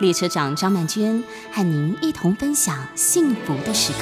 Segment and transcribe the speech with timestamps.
[0.00, 3.98] 列车长张曼娟和您一同分享幸福的时刻。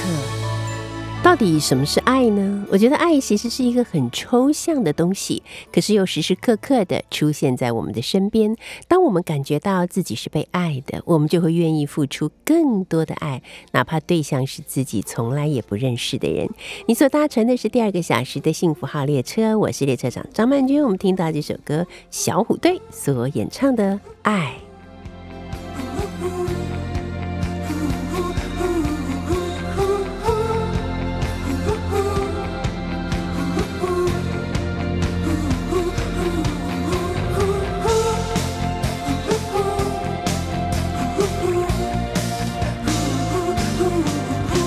[1.23, 2.65] 到底什么是爱呢？
[2.71, 8.55] 我觉得爱其实是一个很抽象的东西，可是又时时刻刻的出现在我们的身边。
[8.87, 16.49] 当我们感觉到自己是被爱的，我们就会愿意付出更多的爱，哪怕对象是自己从来也不认识的人。
[16.87, 20.85] 你所搭乘的是第二个小时的幸福号列车，我是列车长张曼君。
[20.85, 24.55] 我们听到这首歌，小虎队所演唱的《爱》。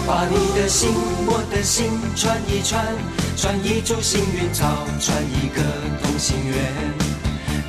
[0.09, 0.89] 把你的心，
[1.27, 2.83] 我的心，串一串，
[3.38, 4.66] 串一株幸运草，
[4.99, 5.61] 串一个
[6.01, 6.73] 同心圆，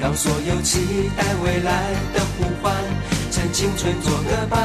[0.00, 2.74] 让所有期待未来的呼唤，
[3.30, 4.58] 趁青春做个伴。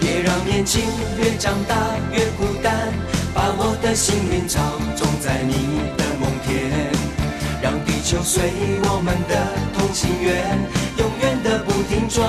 [0.00, 0.82] 别让年轻
[1.18, 1.76] 越长大
[2.12, 2.92] 越孤单，
[3.32, 4.60] 把我的幸运草
[4.96, 6.90] 种在你的梦田，
[7.62, 8.50] 让地球随
[8.82, 9.34] 我们的
[9.72, 10.58] 同心圆，
[10.98, 12.26] 永远的不停转。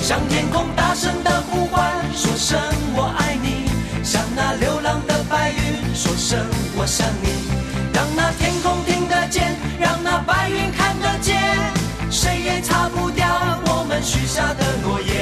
[0.00, 2.60] 向天空大声的呼唤，说声
[2.94, 3.66] 我爱你；
[4.04, 5.58] 向那流浪的白云
[5.94, 6.38] 说声
[6.76, 7.28] 我想你。
[7.94, 10.43] 让那天空听得见，让那白云，
[12.64, 13.28] 擦不掉
[13.66, 15.12] 我们许下的诺言。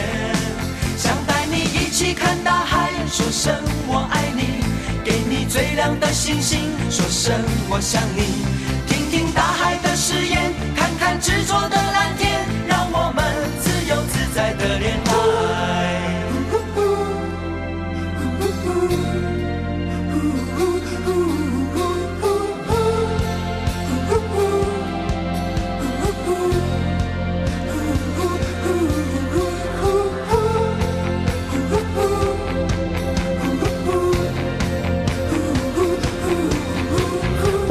[0.96, 3.52] 想带你一起看大海，说声
[3.89, 4.62] 我爱你；
[5.05, 7.34] 给你最亮的星星，说声
[7.68, 8.46] 我想你。
[8.86, 12.21] 听听大海的誓言，看看执着的蓝天，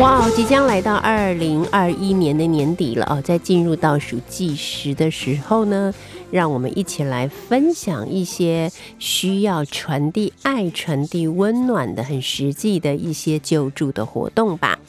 [0.02, 5.94] 哇，即将来到二零二一年的年底了哦，在进入倒数计时的时候呢。
[6.32, 14.80] 让我们一起来分享一些需要传递爱、传递温暖的很实际的一些救助的活动吧。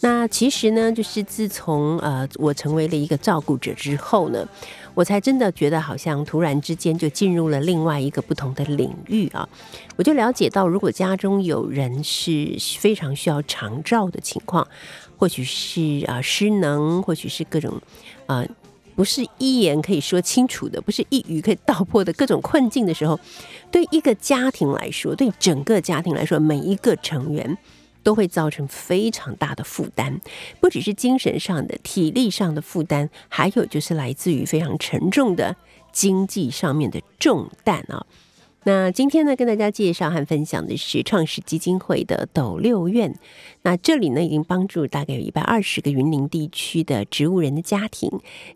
[0.00, 4.48] 那其实呢，就是自从呃我成为了一个照顾者之后呢，
[4.96, 9.46] 我才真的觉得好像突然之间就进入了另外一个不同的领域啊。
[9.96, 14.66] 我就了解到，如果家中有人是非常需要长照的情况，
[15.18, 17.78] 或许是啊失能，或许是各种
[18.24, 18.42] 啊。
[18.94, 23.20] 不是一言可以说清楚的，不是一语可以道破的各种困境的时候，
[23.70, 27.58] 对一个家庭来说，对整个家庭来说，每一个成员
[28.06, 30.20] 都会造成非常大的负担，
[30.60, 35.56] 不只是精神上的、体力上的负担，还有就是来自于非常沉重的
[35.90, 38.06] 经济上面的重担啊。
[38.62, 43.12] 那今天呢，跟大家介绍和分享的是创世基金会的斗六院。
[43.62, 48.08] 那这里呢，已经帮助大概有一百二十个云林地区的植物人的家庭，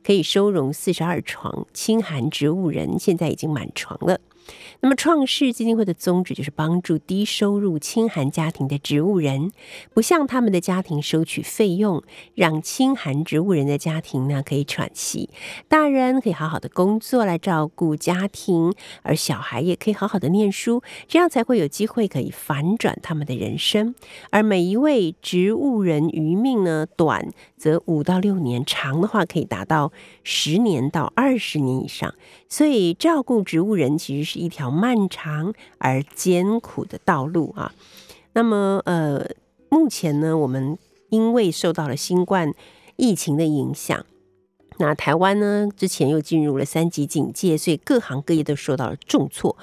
[0.04, 4.20] 可以收容四十二床清寒植物人，现在已经满床了。
[4.82, 9.52] 那么，创世基金会的宗旨就是帮助低收入、清寒家庭的植物人，
[9.92, 12.02] 不向他们的家庭收取费用，
[12.34, 15.28] 让清寒植物人的家庭呢可以喘息，
[15.68, 23.94] 大人可以好好的工作来照顾家庭，而小孩也可以好好的念书，这样才会有机会可以反转他们的人生。
[24.30, 27.28] 而每一位植物人余命呢，短
[27.60, 29.92] 则五到六年，长的话可以达到
[30.24, 32.14] 十年到二十年以上。
[32.48, 37.72] 所以，照顾植物人其实是一条漫长而艰苦的道路啊。
[38.32, 39.28] 那么，呃，
[39.68, 40.78] 目前呢，我们
[41.10, 42.54] 因为受到了新冠
[42.96, 44.06] 疫情的影响，
[44.78, 49.56] 那台湾呢之前又进入了三级警戒，所以各行各业都受到了重挫。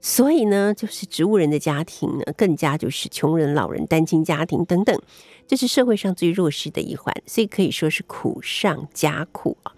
[0.00, 4.98] 所以呢，就是植物人的家庭呢，更加就是穷人、老人、单亲家庭等等，
[5.46, 9.72] 这是社会上最弱势的一环，所以可以说是苦上加苦啊。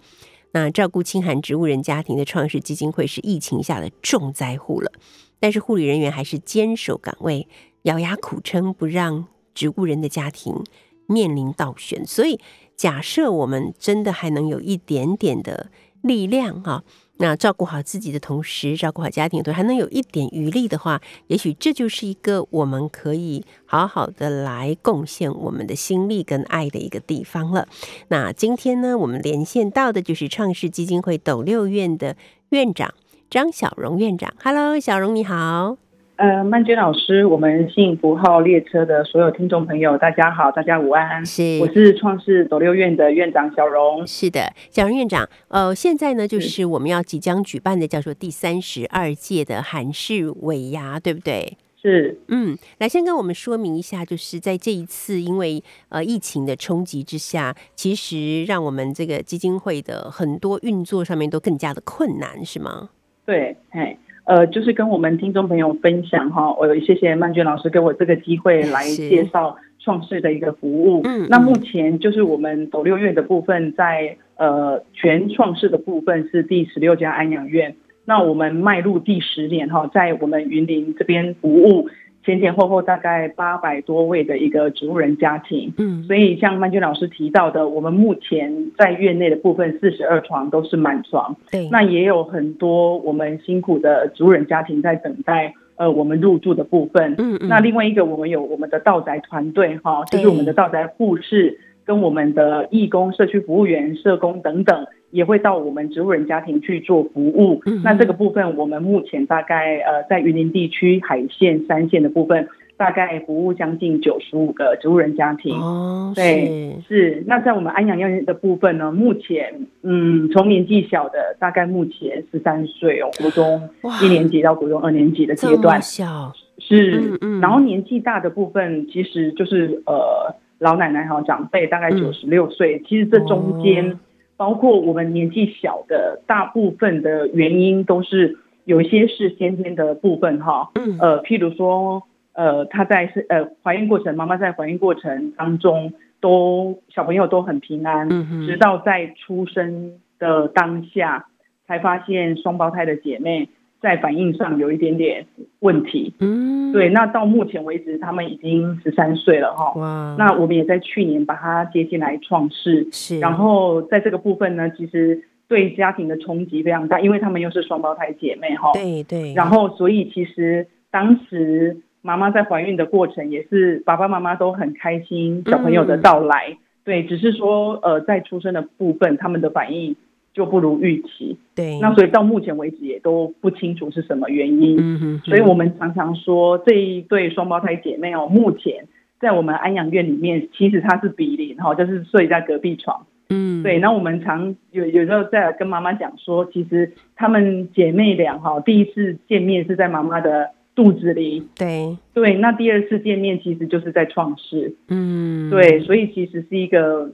[0.52, 4.92] 那照顾清寒植物人家庭的创世基金会是疫情下的重灾户了，
[5.40, 7.48] 但是护理人员还是坚守岗位，
[7.82, 10.62] 咬牙苦撑，不让植物人的家庭
[11.06, 12.38] 面临倒悬，所以
[12.76, 15.70] 假设我们真的还能有一点点的
[16.02, 16.84] 力量哈。
[17.18, 27.68] 那照顾好自己的同时，照顾好家庭对，还能有一点余力的话，也许这就是一个我们可以好好的来贡献我们的心力跟爱的一个地方了。
[28.08, 32.16] 那今天呢，我们连线到的就是创世基金会斗六院的
[32.48, 32.92] 院长
[33.30, 34.34] 张小荣院长。
[34.42, 35.91] Hello，小荣你好。
[36.16, 41.24] 呃，曼娟老师，我们幸福号列车的所有听众朋友，大家好，大家午安。
[41.24, 44.06] 是，我是创世斗六院的院长小荣。
[44.06, 51.56] 是的，小荣院长，呃，现在呢，就是我们要即将举办的叫做第三十二届的韩式尾牙，对不对？
[51.80, 62.90] 是，嗯，来先跟我们说明一下，就是在这一次因为呃疫情的冲击之下，其实让我们这个基金会的很多运作上面都更加的困难，是吗？
[63.24, 63.96] 对，哎。
[64.24, 71.00] 呃，就是跟我们听众朋友分享哈，我谢谢曼娟老师给我这个机会来介绍创世的一个服务。
[71.04, 77.74] 嗯，那目前就是我们斗六院的部分，在呃全创世的部分是第十六家安养院，
[78.04, 81.88] 那我们迈入第十年哈，在我们云林这边服务。
[82.24, 104.86] 前前后后大概八百多位的一个植物人家庭，嗯，所以像曼娟老师提到的，我们目前在院内的部分四十二床都是满床，对，那也有很多我们辛苦的植物人家庭在等待，呃，我们入住的部分，嗯嗯，那另外一个我们有我们的道宅团队哈，就是我们的道宅护士跟我们的义工、社区服务员、社工等等。
[105.12, 107.62] 也会到我们植物人家庭去做服务。
[107.84, 112.48] 那这个部分，我们目前大概呃，在云林地区海线、山线的部分，
[112.78, 115.54] 大概服务将近九十五个植物人家庭。
[115.54, 117.22] 哦，对，是。
[117.26, 123.68] 那在我们安养院的部分呢，目前嗯，从年纪小的，大概目前十三岁哦，国中
[124.02, 127.18] 一年级到国中二年级的阶段，小是。
[127.42, 132.82] 然后年纪大的部分，其实就是呃，老奶奶哈，长辈大概九十六岁。
[132.88, 133.98] 其实这中间。
[134.42, 142.02] 包括我们年纪小的，大部分的原因都是有一些是先天的部分哈，嗯，呃，譬如说，
[142.32, 151.26] 呃，她在是呃怀孕过程，妈妈在怀孕过程当中都小朋友都很平安，嗯直到在出生的当下
[151.68, 153.48] 才发现双胞胎的姐妹。
[153.82, 155.26] 在反应上有一点点
[155.58, 179.96] 问题，嗯，对，那到目前为止，他们已经十三岁了哈，哇，那我们也在去年把他接进来创世，是，然后在这个部分呢，其实对家庭的冲击非常大，因为他们又是双胞胎姐妹哈，对对，然后所以其实当时妈妈在怀孕的过程也是爸爸妈妈都很开心小朋友的到来，对，只是说呃在出生的部分他们的反应。
[180.34, 188.86] 就不如预期，对，那所以到目前为止也都不清楚是什么原因，嗯哼，所以我们常常说这一对双胞胎姐妹哦，目前
[189.20, 207.12] 在我们安养院里面，其实她是比邻哈，就是睡在隔壁床，嗯，对，那我们常有有时候在跟妈妈讲说，其实她们姐妹俩哈，第一次见面是在妈妈的肚子里，对，对，那第二次见面其实就是在创世，嗯，对，所以其实是一个。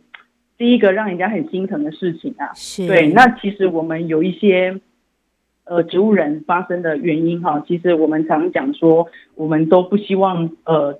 [0.58, 2.50] 第一个让人家很心疼的事情啊，
[2.88, 4.80] 对，那其实我们有一些
[5.64, 9.06] 呃植物人发生的原因哈，其实我们常讲说，
[9.36, 10.98] 我们都不希望呃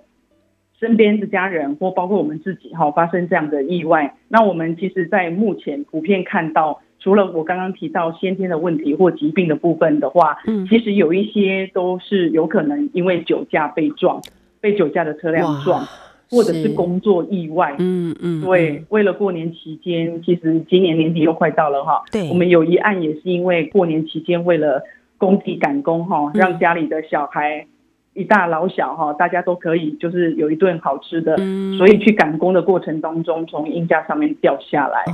[0.79, 4.15] 身边的家人或包括我们自己哈发生这样的意外。
[4.29, 14.23] 那我们其实，在目前普遍看到，除了我刚刚提到先天的问题或疾病的部分的话，嗯，其实有一些都是有可能因为酒驾被撞，
[14.61, 15.85] 被酒驾的车辆撞。
[16.31, 24.83] 或者是工作意外，嗯嗯，对，为了过年期间，其实今年年底又快到了哈，对，我们有一案也是因为过年期间为了
[25.17, 27.67] 工地赶工哈，让家里的小孩
[28.15, 31.37] 一大老小哈，大家都可以就是有一顿好吃的，
[31.79, 35.05] 所以去赶工的过程当中，从鹰架上面掉下来，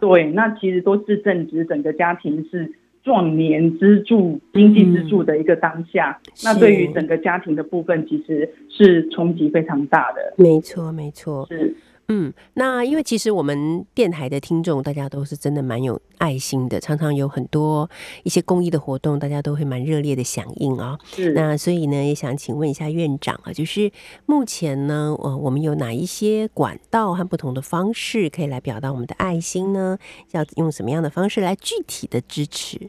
[0.00, 2.72] 对，那其实都是正值整个家庭是。
[3.06, 10.34] 壮年支柱、经济支柱的一个当下，那对于整个家庭的部分，其实是冲击非常大的。
[10.36, 11.72] 没错，没错，是。
[12.08, 17.90] 嗯，那因为其实我们电台的听众，大家都是真的蛮有爱心的，常常有很多
[18.22, 20.96] 一些公益的活动，大家都会蛮热烈的响应啊。
[21.04, 21.32] 是。
[21.32, 23.90] 那所以呢，也想请问一下院长啊，就是
[24.24, 29.98] 目前呢，呃，我们有哪一些管道和不同的方式可以来表达我们的爱心呢？
[30.30, 32.88] 要用什么样的方式来具体的支持？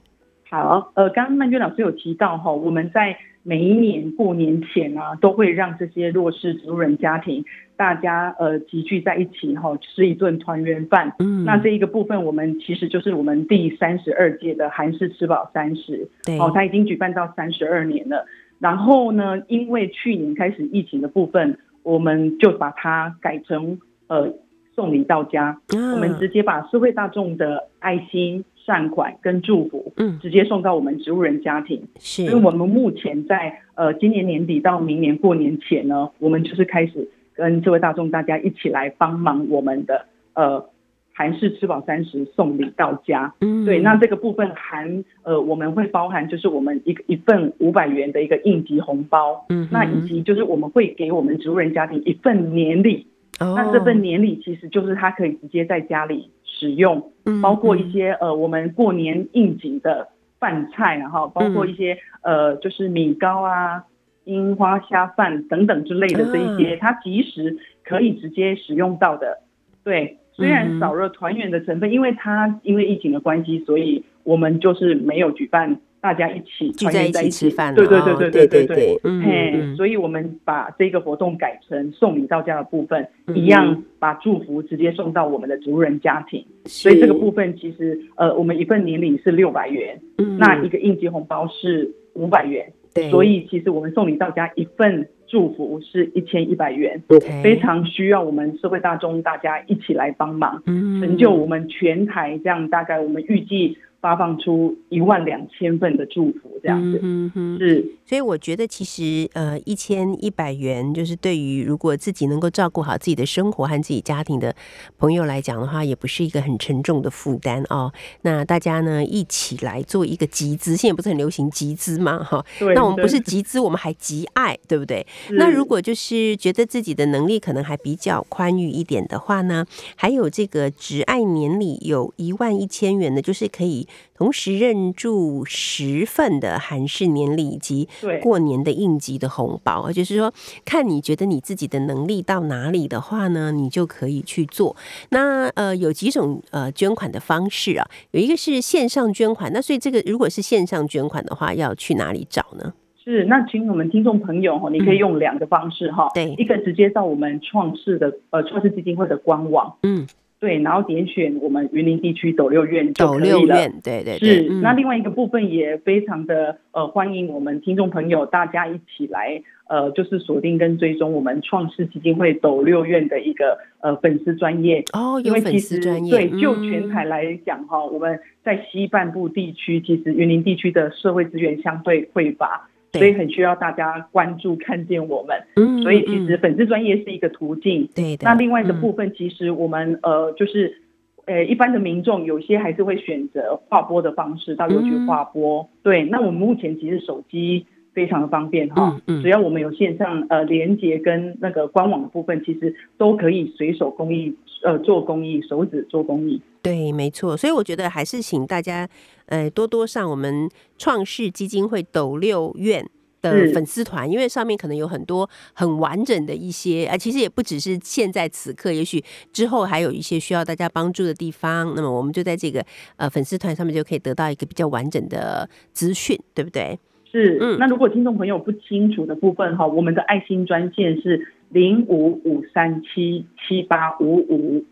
[0.49, 7.43] 好，呃，刚刚曼娟老师有提到哈，我们在每一年过年前啊，都会让这些弱势植物人家庭，
[7.75, 11.13] 大家呃集聚在一起哈，吃一顿团圆饭。
[11.19, 16.07] 嗯，那这一个部分，我们其实就是我们第三十二届的韩式吃饱三十。
[16.23, 18.25] 对，哦，它已经举办到三十二年了。
[18.59, 24.33] 然后呢，因为去年开始疫情的部分，我们就把它改成呃
[24.73, 28.45] 送礼到家，我们直接把社会大众的爱心。
[28.67, 31.81] 善款跟祝福，嗯，直接送到我们植物人家庭。
[31.97, 40.69] 是，因为我们目前在呃今年年底到明年过年前呢，我们就是开始跟这位大众大家一起来帮忙我们的呃
[41.13, 43.33] 韩式吃饱三十送礼到家。
[43.39, 53.07] 嗯，对，那这个部分含呃我们会包含就是我们一个一份五百元的一个应急红包，嗯，那以及就是我们会给我们植物人家庭一份年礼。
[53.39, 57.11] 那这份年礼其实就是他可以直接在家里使用，
[57.41, 60.09] 包括一些呃我们过年应景的
[60.39, 63.83] 饭菜，然后包括一些呃就是米糕啊、
[64.25, 69.39] 樱花虾饭等等之类的这一些，它即时可以直接使用到的。
[69.83, 75.79] 对，虽然少了团圆的成分，因为它因为疫情的关系，所以我们就是没有举办。
[75.99, 86.45] 大家一起聚在一起吃饭，对对对对对对对，嘿，所以我们把这个活动改成送礼到家的部分，一样把祝福直接送到我们的族人家庭。
[86.65, 89.99] 所以这个部分其实，呃，我们一份年礼是六百元，
[90.37, 92.71] 那一个应急红包是五百元，
[93.09, 97.01] 所以其实我们送礼到家一份祝福是一千一百元，
[97.43, 103.77] 非常需要我们社会大众大家一起来帮忙，成就我们全台这样大概我们预计。
[103.99, 114.55] 发放出一万两千份的祝福，这样子嗯哼是，所以我觉得其实呃一千一百元，就是对于如果自己能够照顾好自己的生活和自己家庭的
[114.99, 117.91] 朋友来讲的话，也不是一个很沉重的负担哦。
[118.21, 122.23] 那大家呢一起来做一个集资，现在不是很流行集资吗？
[122.23, 125.05] 哈，那我们不是集资，我们还集爱，对不对？
[125.31, 133.86] 那如果就是觉得自己的能力可能还比较宽裕一点的话呢，还有这个直爱年里有一万一千元的，就是可以。
[134.15, 137.87] 同时认住十份的韩式年礼以及
[138.21, 140.33] 过年的应急的红包，就是说，
[140.65, 144.75] 看你觉得你自己的能力到哪里的话呢，你就可以去做。
[145.09, 149.51] 那呃，有几种呃捐款的方式啊，有一个是线上捐款。
[149.53, 152.73] 那所以这个如果是线上捐款的话，要去哪里找呢？
[153.03, 160.05] 是，那请我们听众朋友哈，你可以用两个方式哈，对，一个直接到我们创世的呃创世基金会的官网，嗯。
[160.39, 163.55] 对，然后点选我们云林地区斗六院就可以了。
[163.83, 164.49] 对对对是。
[164.61, 176.11] 那另外一个部分也非常的呃欢迎我们听众朋友大家一起来呃就是锁定跟追踪我们创世基金会斗六院的一个呃粉丝专业哦，有粉丝专业。
[176.11, 182.69] 对，就全台来讲哈，我们在西半部地区其实云林地区的社会资源相对匮乏。
[182.93, 185.35] 所以很需要大家关注、看见我们。
[185.55, 187.87] 嗯，所以其实粉丝专业是一个途径。
[187.95, 188.25] 对的。
[188.25, 190.81] 那另外的部分，其实我们呃，就是
[191.25, 195.69] 呃，一般的民众有些还是会选择划拨的方式到邮局划拨。
[195.83, 196.05] 对。
[196.05, 206.41] 那我们目前其实手机非常的方便哈，只要我们有线上呃连接跟那个官网的部分，其实都可以随手公益呃做公益，手指做公益。
[206.67, 207.35] 对，没错。
[207.35, 208.87] 所以我觉得还是请大家。
[209.29, 212.89] 呃，多多上我们创世基金会斗六院
[213.21, 221.73] 的粉丝团，因为上面可能有很多很完整的一些啊，其实也不只是现在此刻，也许之后还有一些需要大家帮助的地方。
[221.75, 226.79] 那么我们就在这个呃粉丝团上面就可以得到一个比较完整的资讯，对不对？
[227.11, 227.57] 是，嗯。
[227.59, 234.63] 那如果听众朋友不清楚的部分哈，我们的爱心专线是零五五三七七八五五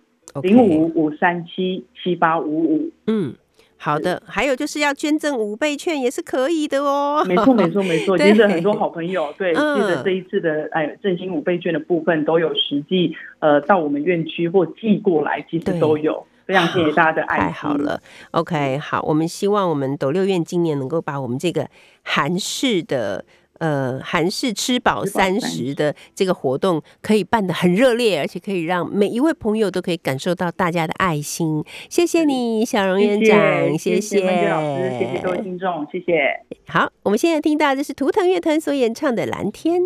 [0.41, 3.33] 零五五三七七八五五，嗯。
[3.77, 7.23] 好的，还有就是要捐赠五倍券也是可以的哦。
[7.27, 8.17] 没错，没错，没错。
[8.17, 16.25] 接着很多好朋友对，记得这一次的哎振兴五倍券的部分都有实际呃到我们院区或寄过来，其实都有。
[16.45, 17.37] 非常谢谢大家的爱。
[17.37, 18.01] 太好了
[18.31, 21.67] ，OK，好，我们希望我们斗六院今年能够把我们这个
[22.03, 23.23] 韩式的。
[23.59, 31.63] 呃，韩式吃饱三十的这个活动可以办得很热烈，而且可以让每一位朋友都可以感受到大家的爱心。
[31.89, 36.39] 谢谢你，小荣院长，谢谢老师，谢谢各位听众，谢谢。
[36.67, 39.81] 好，我们现在听到的是图腾乐团所演唱的《蓝天》。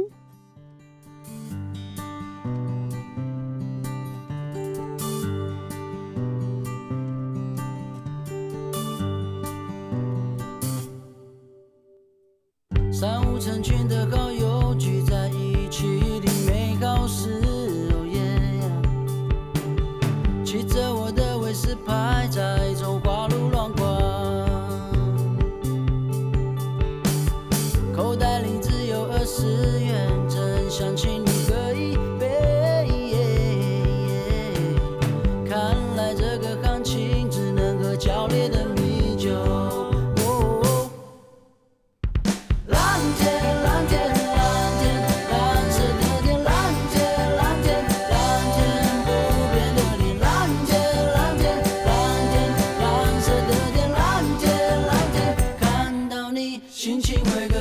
[13.50, 14.49] 成群的好友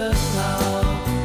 [0.00, 1.17] 我好。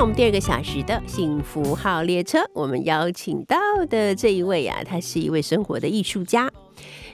[0.00, 3.58] 我们第二个小时的幸福号列车，我们邀请到
[3.90, 6.50] 的这一位啊，他是一位生活的艺术家。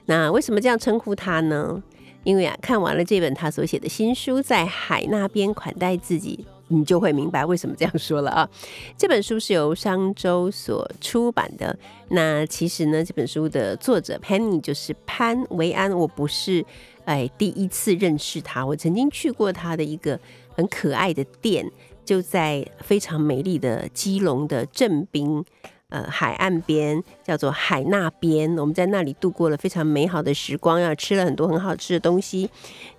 [0.04, 1.82] 那为什么这样称呼他呢？
[2.22, 8.48] 因为啊，看完了这本他所写的新书《在海那边款待自己》，你就会明白为什么这样说了啊。
[8.96, 11.76] 这本书是由商周所出版的。
[12.10, 15.90] 那其实呢，这本书的作者 Penny 就是潘维安。
[15.90, 16.64] 我不是
[17.04, 20.20] 哎第一次认识他，我曾经去过他的一个
[20.54, 21.68] 很可爱的店。
[22.06, 25.44] 就在非常美丽的基隆的正滨，
[25.88, 32.48] 呃，海岸边叫做海那边，我们在那里度过了非常美好的时光，要吃了很多很好吃的东西。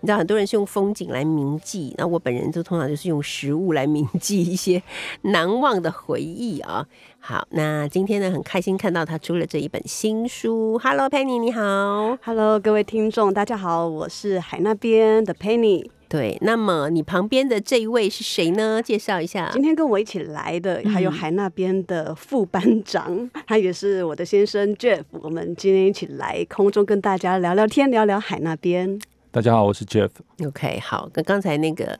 [0.02, 4.84] 你知道，很多人是用风景来铭记，那我本人就通常就是用食物来铭记一些
[5.22, 6.86] 难忘的回忆啊。
[7.20, 10.78] 好，那今天呢，很开心看到他出了这一本新书。
[10.80, 12.18] Hello，Penny，你好。
[12.22, 15.90] Hello，各位听众，大家好，我是海那边的 Penny。
[16.10, 18.82] 对，那么你旁边的这一位是谁呢？
[18.82, 19.50] 介绍一下。
[19.52, 25.04] 今天跟我一起来的还有海那边的副班长，他也是我的先生 Jeff。
[25.12, 29.00] 我们今天一起来空中跟大家聊聊天，聊聊海那边。
[29.32, 30.10] 大家好，我是 Jeff。
[30.46, 32.00] OK，好，跟刚才那个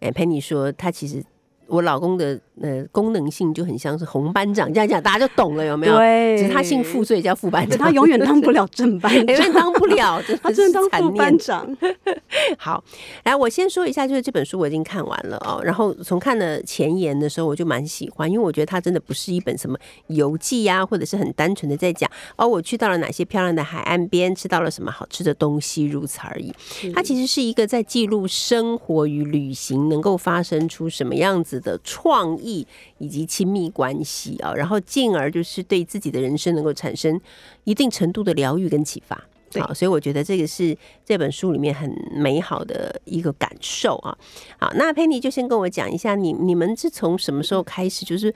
[0.00, 1.24] 哎 Penny 说，他其实。
[1.68, 5.96] 我老公的呃功能性就很像是红班长这样讲，大家就懂了有没有？
[5.96, 7.78] 对，只是他姓傅，所以叫副班长。
[7.78, 11.76] 他永远当不了正班长， 永远当不了，他真的当副班长。
[12.58, 12.82] 好，
[13.24, 15.60] 来我先说一下，就是这本书我已经看完了哦。
[15.62, 26.52] 然后从看了前言的时候，我就蛮喜欢，因为我觉得它真的不是一本什么游记呀，或者是很单纯的在讲哦，我去到了哪些漂亮的海岸边，吃到了什么好吃的东西，如此而已。
[26.94, 31.57] 它其实是一个在记录生活与旅行能够发生出什么样子。
[31.60, 32.66] 的创意
[32.98, 37.20] 以及亲密关系啊，然后进而就是对自己的人生能够产生
[37.64, 39.22] 一定程度的疗愈跟启发。
[39.58, 44.16] 好，所以我觉得这个是这本书里面很美好的一个感受啊。
[44.58, 48.34] 好，那佩妮就先跟我讲一下，你你们是从什么时候开始就是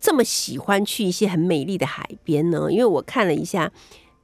[0.00, 2.68] 这么喜欢去一些很美丽的海边呢？
[2.70, 3.72] 因为我看了一下。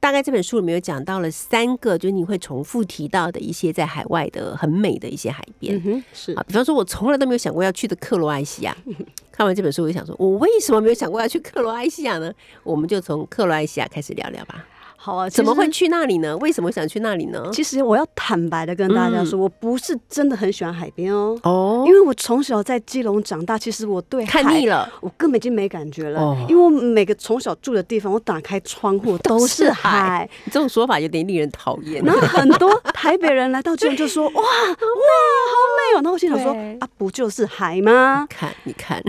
[0.03, 5.81] 大概这本书里面有讲到了三个，就是你会重复提到的一些在海外的很美的一些海边，
[6.13, 8.75] 是啊，比方说我从来都没有想过要去的克罗埃西亚。
[9.31, 12.33] 看完这本书，我就想说，我为什么没有想过要去克罗埃西亚呢？
[12.65, 14.67] 我们就从克罗埃西亚开始聊聊吧。
[15.05, 16.37] 好啊，怎么会去那里呢？
[16.37, 17.49] 为什么想去那里呢？
[17.51, 21.37] 其实我要坦白的跟大家说，我不是真的很喜欢海边哦。
[21.43, 26.21] 哦，因为我从小在基隆长大，其实我对看腻了，我根本已经没感觉了。
[26.21, 30.29] 哦，因为我每个从小住的地方，我打开窗户都是海。
[30.45, 32.01] 你这种说法有点令人讨厌。
[32.05, 39.03] 然后很多台北人来到基隆就说：“哇哇，好美哦！”然后我心想说：“啊，不就是海吗？”看，你看，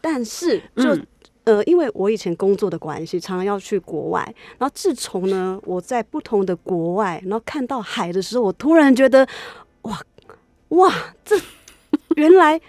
[0.00, 0.98] 但是就。
[1.46, 4.20] 呃，因为我以前工作的关系，常常要去国外。
[4.58, 9.26] 然后自从呢，我在不同的国外，然后看到海的时候，我突然觉得，
[9.82, 10.00] 哇
[10.70, 10.92] 哇，
[11.24, 11.36] 这
[12.16, 12.60] 原来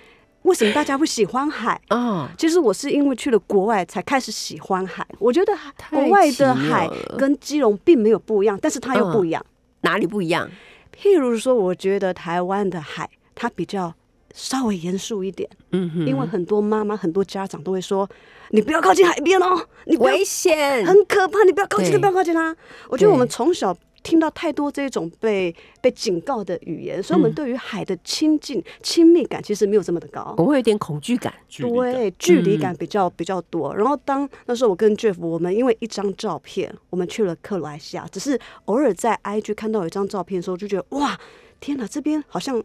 [0.44, 2.32] 为什么大家会喜欢海啊？
[2.38, 5.06] 其实我是因为去了国外才开始喜欢海。
[5.18, 5.52] 我觉得
[5.90, 6.88] 国外的海
[7.18, 9.44] 跟基隆并没有不一样，但是它又不一样。
[9.82, 10.48] 哪里不一样？
[10.96, 13.92] 譬如说，我觉得台湾的海它比较
[14.38, 15.50] 稍微严肃一点。
[15.72, 18.08] 嗯哼，因为很多妈妈、很多家长都会说。
[18.52, 21.44] 你不要靠近海边哦，你危险，很可怕。
[21.44, 22.56] 你不要靠近，不要靠近它。
[22.88, 30.34] 我觉得我们从小听到太多这种被被警告的语言，所以我们对于海的亲近、亲密感其实没有这么的高。
[30.38, 33.76] 我会有点恐惧感，对，距离感比较比较多。
[33.76, 41.20] 然后当那时候我跟 Jeff，我们因为一张照片，我们去了克罗埃西亚，只是偶尔在 IG 看到有一张照片的时候，就觉得哇，
[41.60, 42.64] 天哪，这边好像。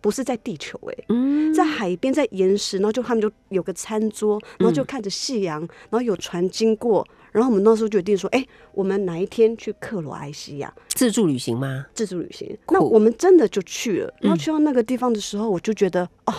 [0.00, 11.86] 不是在地球哎，在海边，在岩石，然后就他们就有个餐桌，然后就看着夕阳，然后有船经过，然后我们那时候决定说，哎，我们哪一天去克罗埃西亚自助旅行吗？
[11.94, 12.56] 自助旅行。
[12.68, 16.34] 那我们真的就去了，然后去到那个地方的时候，我就觉得，哦，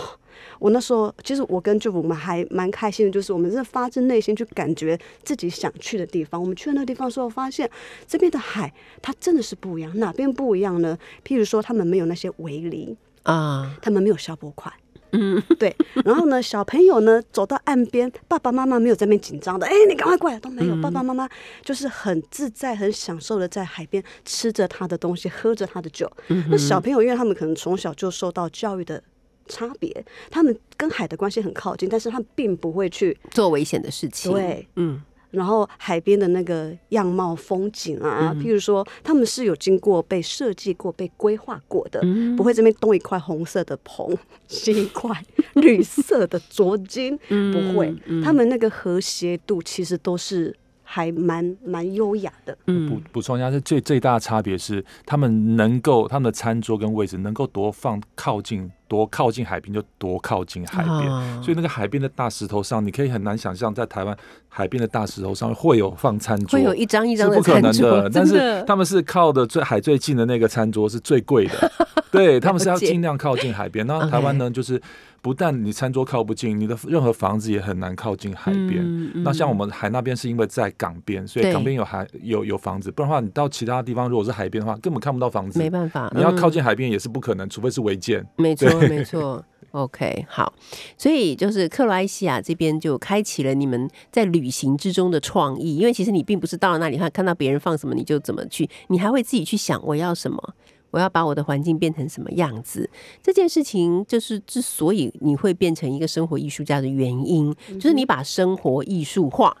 [0.58, 6.40] 我那时候其实我跟舅父我们还蛮开心的，就是我们是发自内心去感觉自己想去的地方。
[6.40, 7.68] 我们去了那个地方的时候，发现
[8.06, 10.98] 这边的海它真的是不一样，哪边不一样呢？
[11.24, 12.96] 譬如说，他们没有那些围篱。
[13.22, 14.72] 啊，他们没有消波块，
[15.12, 15.74] 嗯，对。
[16.04, 20.74] 然后呢，小朋友呢走到岸边，爸爸妈妈没有在那边紧张的，哎，你赶快过来，都没有。
[20.82, 21.28] 爸爸妈妈
[21.62, 26.10] 就是很自在、很享受的在海边吃着他的东西，喝着他的酒。
[26.48, 29.02] 那小朋友，因为他们可能从小就受到教育的
[29.46, 34.32] 差别，他们跟海的关系很靠近，但是他们并不会去做危险的事情。
[34.32, 35.02] 对，嗯。
[35.32, 42.00] 然后海边的那个样貌风景啊，譬如说他们是有经过被设计过、被规划过的，
[42.36, 44.16] 不会这边东一块红色的棚，
[44.46, 45.10] 西一块
[45.54, 47.92] 绿色的浊金，不会。
[48.22, 50.54] 他们那个和谐度其实都是
[50.94, 52.54] 还蛮蛮优雅的。
[52.66, 64.14] 嗯，补补充一下，是最最大的差别是，他们能够他们的餐桌跟位置能够多放靠近多靠近海边就多靠近海边，所以那个海边的大石头上，你可以很难想象在台湾
[64.50, 68.10] 海边的大石头上会有放餐桌，会有一张一张的不可能的。
[68.10, 71.72] 但是他们是靠的最海最近的那个餐桌是最贵的，
[72.18, 73.86] 对他们是要尽量靠近海边。
[73.86, 74.80] 那台湾呢，就是。
[75.22, 79.12] 不但你餐桌靠不近，你的任何房子也很难靠近海边。
[79.22, 82.90] 那像我们海那边是因为在港边，所以港边有海有有房子。
[82.90, 85.60] 不然的话，你到其他地方如果是海边的话，根本看不到房子。
[85.60, 88.26] 没办法，你要靠近海边也是不可能，除非是违建。
[88.34, 89.44] 没错，没错。
[89.70, 90.52] OK，好。
[90.98, 100.54] 所以就是克罗埃西亚这边就开启了你们在旅行之中的创意，因为其实你并不是到了那里看看到别人放什么你就怎么去，你还会自己去想我要什么。
[100.92, 102.88] 我要把我的环境变成什么样子？
[103.20, 109.56] 这件事情就是之所以你会变成一个生活艺术家的原因，就是你把生活艺术化，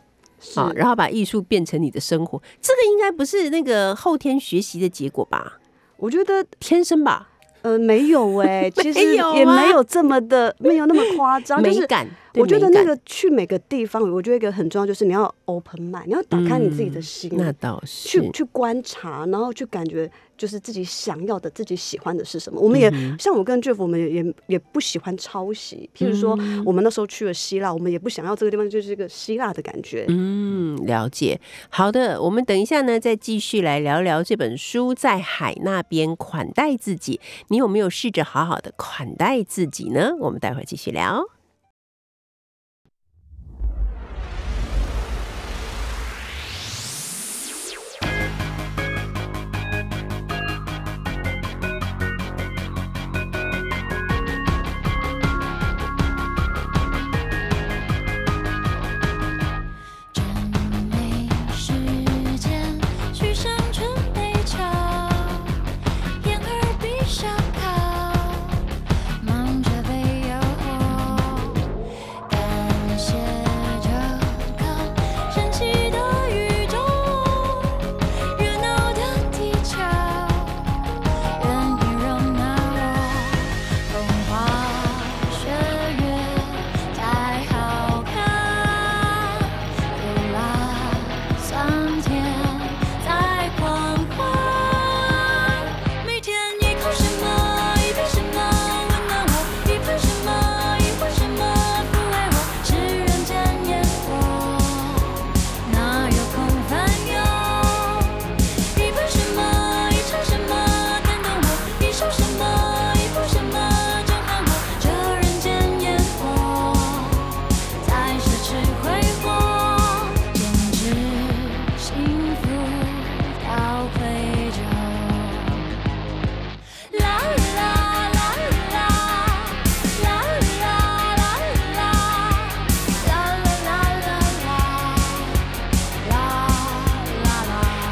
[0.54, 2.40] 啊，然后把艺术变成你的生活。
[2.60, 5.58] 这个应该不是那个后天学习的结果吧？
[5.96, 7.30] 我觉得天生吧。
[7.62, 11.62] 呃，没有哎， 其实也没有这么的，没有那么夸张。
[11.62, 20.10] 美感，我觉得那个去每个地方，我觉得一个很重要就是你要 open mind，你要打开你自己的心，那倒是去去观察，然后去感觉。
[20.34, 22.60] 就是自己想要的、自己喜欢的是什么？
[22.60, 25.88] 我们也像我跟 Jeff，我们也也也不喜欢抄袭。
[25.96, 30.04] 譬如说，我们那时候去了希腊，我们也不想要这个地方就是一个希腊的感觉。
[30.08, 31.40] 嗯，了解。
[31.68, 37.20] 好的，我们等一下呢，再继续来聊聊这本书，在海那边款待自己。
[37.48, 40.10] 你有没有试着好好的款待自己呢？
[40.18, 41.24] 我们待会儿继续聊。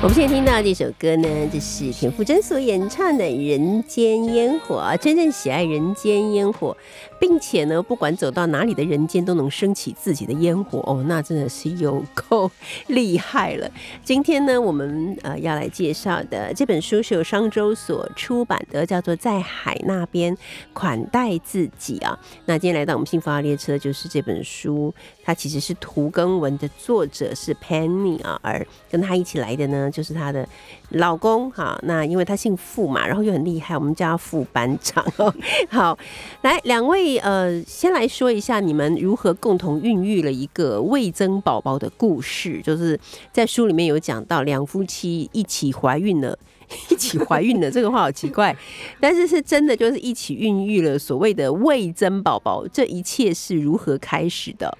[0.02, 6.74] 我们现在听到这首歌呢，这是田馥甄所演唱的《人间烟火》，真正喜爱人间烟火。
[7.20, 12.50] 并且呢，不管走到哪里的人间都能升起自己的烟火哦，那真的是有够
[12.86, 13.70] 厉害了。
[14.02, 20.34] 今天呢，我们呃要来介绍的这本书是由商周所出版的，叫做《在海那边
[20.72, 22.18] 款待自己》啊。
[22.46, 24.94] 那今天来到我们幸福号列车，就是这本书，
[25.30, 30.44] 他其实是图更文的作者是 Penny 啊，而跟他一起来的呢，就是他的
[30.88, 31.78] 老公哈。
[31.84, 35.32] 那因为他姓傅嘛，然后又很厉害，我们叫副班长哦。
[35.68, 35.96] 好，
[36.42, 37.16] 来两位。
[37.18, 42.98] 呃，先来说一下你们如何共同孕育了一个未增宝宝的故事，就是
[43.32, 46.36] 在书里面有讲到两夫妻一起怀孕了，
[46.90, 48.56] 一起怀孕了，这个话好奇怪，
[48.98, 54.76] 但是是真的，就是一起孕育了所谓的未增宝宝，这一切是如何开始的？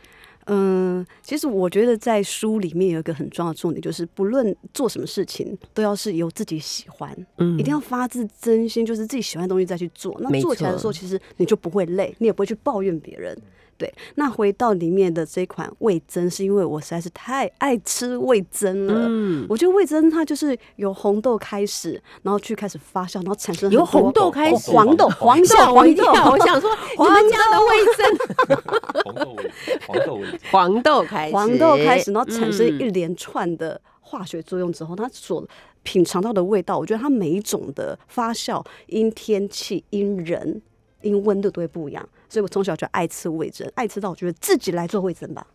[0.53, 10.17] 嗯，其实我觉得在书里面有一个很重要的重点，就是不论做什么事情，都要是由自己喜欢，嗯，一定要发自真心，就是自己喜欢的东西再去做。
[10.19, 13.41] 那做起来的时候，其实你就不会累，你也不会去抱怨别人。
[13.79, 19.07] 对，那回到里面的这款味增，是因为我实在是太爱吃味增了。
[19.09, 26.05] 嗯，我觉得味增它就是由红豆开始，然后去开始发酵，然后产生由红豆开始，黄豆，黄豆，黄豆。
[26.31, 28.61] 我想说， 你们家的味增，
[29.07, 29.51] 黄豆味，
[29.89, 35.47] 黄豆味，黄豆开始，黄豆开始，然后产生一连串的化学作用之后，它所
[35.83, 40.63] 品尝到的味道，我觉得它每一种的发酵，因天气，因人。
[41.03, 45.47] 因温度都会不一样，所以我从小就爱吃味噌，爱吃到我觉得自己来做味噌吧。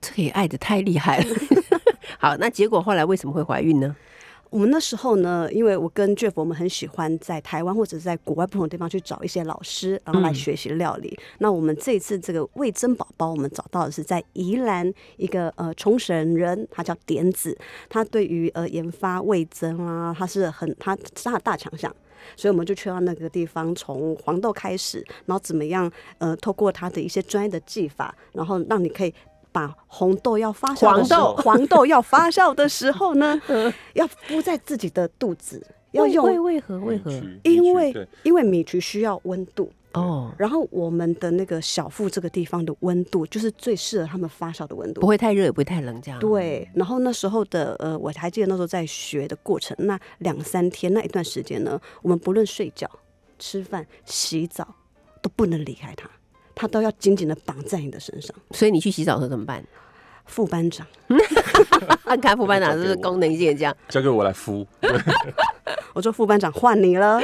[0.00, 1.26] 这也爱的太厉害了。
[2.18, 3.94] 好，那结果后来为什么会怀孕呢？
[4.50, 11.16] 我们那时候呢，因为我跟 Jeff，我们很喜欢在台湾或者是在国外不同的地方去找一些老师，然后来学习料理。
[11.38, 17.56] 那我们这一次这个味增宝宝，我们找到的是在宜兰一个呃冲绳人，他叫点子，
[17.88, 21.94] 他对于呃研发味增啊，他是很他是他的大强项，
[22.34, 29.14] 所以我们就去到那个地方，从黄豆开始，然后怎么样呃透过他的一些专业的技法，然后让你可以。
[29.52, 31.34] 把红豆要发酵，黄豆。
[31.36, 33.40] 黄豆要发酵的时候呢，
[33.94, 37.10] 要敷在自己的肚子，要用为为何为何？
[37.42, 39.70] 因为因为米曲需要温度。
[39.92, 46.20] 哦，然后我们的那个小腹这个地方的温度就是最适合他们发酵的温度，不会太热也不会太冷，这样。
[46.20, 46.70] 对。
[46.72, 52.88] 然后那时候的呃，我还记得那时候在学的过程，那两三天那一段时间呢，我们不论睡觉、
[53.40, 54.76] 吃饭、洗澡
[55.20, 56.08] 都不能离开它。
[56.54, 59.64] 他都要紧紧的绑在你的身上，所以你去洗澡的时候怎么办？
[60.26, 60.86] 副班长，
[62.22, 63.76] 看副班长是不是功能性这样？
[63.88, 64.64] 交给我来敷。
[65.92, 67.20] 我说副班长换你了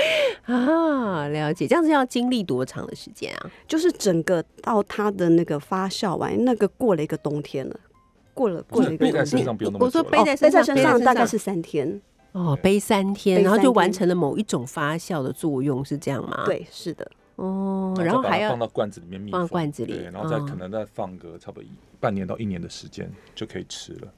[0.46, 1.68] 啊，了解。
[1.68, 3.50] 这样子要经历多长的时间啊？
[3.68, 7.78] 就是整个到他的那个发酵完，那个过了一个冬天了，
[8.34, 9.06] 过了过了一个。
[9.06, 12.00] 背在身上不用那么我说背在背在身上大概是三天
[12.32, 16.42] 哦，背三天，然后就完成了某一种发酵的作用，是这样吗？
[16.44, 17.08] 对，是的。
[17.36, 21.70] 哦，然后还要放到罐子里面密封，放罐子里，对，然后再可能再放个差不多一
[22.00, 24.12] 半年到一年的时间就可以吃了，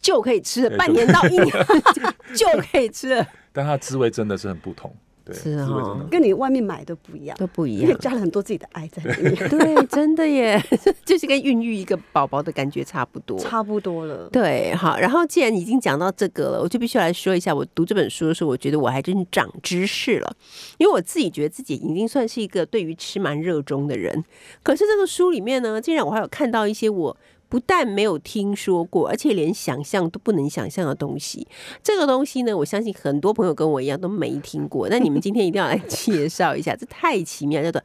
[0.00, 1.46] 就可以吃了，半年到一年
[2.36, 4.94] 就可以吃了， 但它的滋味真的是很不同。
[5.32, 9.34] 是啊，跟你外面买的不一样，都不一样，加了很多自己的爱在里面。
[9.48, 10.60] 对，真的耶，
[11.04, 14.28] 就是跟孕育一个宝宝的感觉差不多，差不多了。
[14.30, 20.36] 对，好，然后既然已经讲到这个了，我就必须来说一下，我读这本书的时候，我觉得我还真长知识了，
[20.78, 24.24] 因为我自己觉得自己已经算是一个对于吃蛮热衷的人，
[24.62, 27.16] 可是这个书里面呢，竟然我还有看到一些我。
[27.50, 31.46] 不但没有听说过，而且连想象都不能想象的东西。
[31.82, 34.88] 这个东西呢，我相信很多朋友跟我一样都没听过。
[34.88, 37.82] 那你们今天一定要来介绍一下，这太奇妙，叫做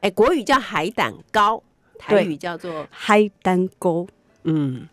[0.00, 1.60] 哎，国语叫海胆糕，
[1.98, 4.06] 台语叫做海胆糕。
[4.44, 4.86] 嗯。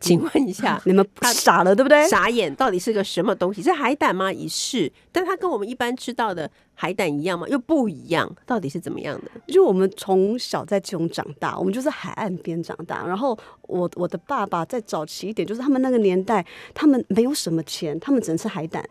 [0.00, 2.08] 请问一下， 你们傻了对不对？
[2.08, 3.62] 傻眼，到底是个什么东西？
[3.62, 4.32] 是海胆吗？
[4.32, 7.46] 也是，但它跟我们一般吃到的海胆一样吗？
[7.48, 9.30] 又不一样，到底是怎么样的？
[9.52, 13.06] 就我们从小在这种长大，我们就是海岸边长大。
[13.06, 18.82] 然后我我的爸爸在早期一点，就是他们那个年代，他们没有什么钱，他们只能吃海胆。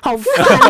[0.00, 0.26] 好烦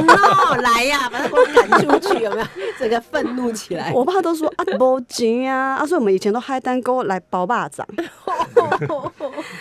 [0.08, 0.56] 哦！
[0.56, 2.46] 来呀，把他给我赶出去，有没有？
[2.78, 3.92] 整个愤怒起来。
[3.94, 7.86] 我爸都说啊，不行啊，啊，所以我们以前都嗨单勾来包霸掌。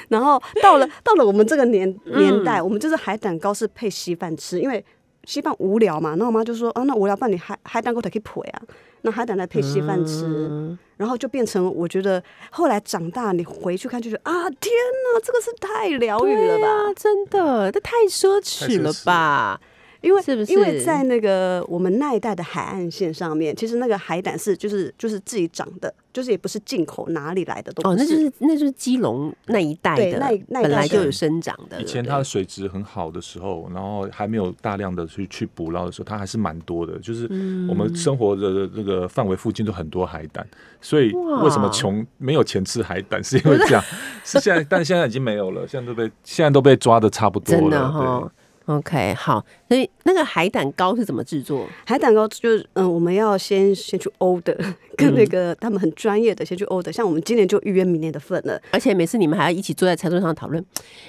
[0.08, 4.84] 然后到了到了我们这个年年代，我们就是海胆糕是配稀饭吃，因为
[5.26, 6.12] 稀饭无聊嘛。
[6.12, 8.62] 然后我妈就说啊，那无聊，不然你嗨海胆糕才可以配啊。
[9.04, 14.72] 那海胆来配稀饭吃，然后就变成我觉得后来长大，你回去看就觉得啊，天
[15.14, 16.94] 哪，这个是太疗愈了吧！
[16.96, 19.60] 真的，这太奢侈了吧？
[20.02, 20.52] 因为是不是？
[20.52, 27.90] 因为在那个我们那一带的海岸线上面，其实那个海胆是就是就是自己长的，就是也不是进口哪里来的东西。
[27.90, 31.80] 哦，那就是那就是基隆那一带的，那那本来就有生长的。
[31.82, 36.98] 以前它的水质很好的时候，然后还没有大量的去去捕捞的时候，它还是蛮多的。
[37.00, 37.26] 就是
[37.70, 40.46] 我们生活的这个范围附近都很多海胆，
[40.82, 43.84] 所以为什么穷没有钱吃海胆，是因为这样。
[44.26, 48.32] 是现在，但现在已经没有了，现在都被现在都被抓的差不多了。
[48.66, 51.68] OK，好，所以那个海胆糕是怎么制作？
[51.86, 54.58] 海胆糕就是，嗯，我们要先先去 order，
[54.98, 60.64] 跟那个他们很专业的先去 order，像我们今年就预约明年的份了，而且每次你们还要一起坐在餐桌上讨论，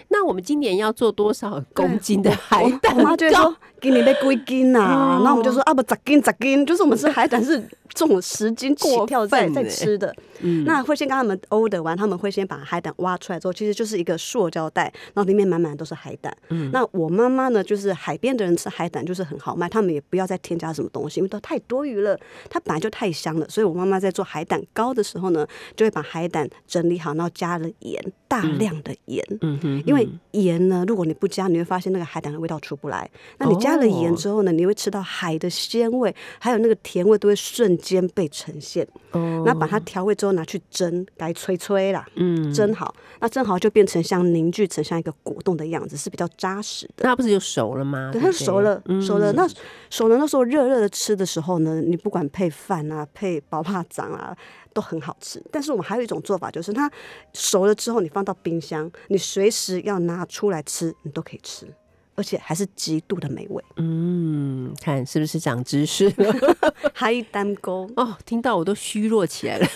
[0.09, 2.97] 那我们今年要做多少公斤的海胆
[3.33, 3.55] 糕？
[3.81, 5.21] 今年得几斤啊？
[5.25, 10.15] 那我们就说啊，不，咋斤咋斤，就是我们是海胆是重十斤 起跳在在吃的。
[10.65, 16.33] 那会先跟他们 order 完，他们会先把海胆挖出来之后，其实就是一个塑胶袋，然后里面满满都是海胆。
[16.73, 22.19] 那我妈妈呢，就是海边的人吃海胆就是很好卖，他们也不要再添加什么东西，因为都太多余了，
[22.51, 23.49] 它本来就太香了。
[23.49, 29.25] 所以我妈妈在做海胆糕的时候呢，就会把海胆整理好，然后加了盐，大量的盐。
[29.43, 33.09] 嗯哼，因为盐呢，如果你不加，你会发现那个海胆的味道出不来。
[33.39, 38.85] 那你加了盐之后呢，你会吃到海的鲜味，还有那个甜味都会瞬间被呈现。
[39.13, 40.33] 哦，那把它调味之后。
[40.33, 47.05] 拿去蒸，该吹吹啦，嗯，蒸好，那蒸好就变成像凝聚成像一个果冻的样子，是比较扎实的。
[47.05, 48.09] 那不是就熟了吗？
[48.11, 49.31] 对，它熟了，熟了。
[49.35, 49.47] 那
[49.91, 54.35] 熟了，那时候热热的吃的时候呢，你不管配饭啊，配薄帕掌啊，
[54.73, 55.43] 都很好吃。
[55.51, 56.91] 但是我们还有一种做法，就是它
[57.33, 61.67] 熟了之后，你放到冰箱，你随时要拿出来吃，你都可以吃。
[62.15, 63.65] 而且还是极度的美味。
[63.77, 66.35] 嗯，看是不是长知识了？
[66.93, 69.67] 还单沟哦，听到我都虚弱起来了，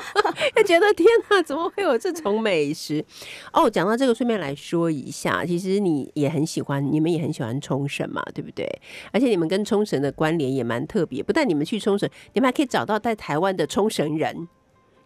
[0.54, 3.04] 就觉得天哪，怎么会有这种美食？
[3.52, 8.66] 哦，讲到这个，顺便来说一下，其实你也很喜欢，你们也很喜欢冲绳嘛，对不对？
[9.12, 14.46] 而且你们跟冲绳的关联也蛮特别，不但你们去冲绳，你们还可以找到在台湾的冲绳人，